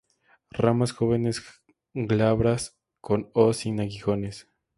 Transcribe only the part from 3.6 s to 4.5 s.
aguijones.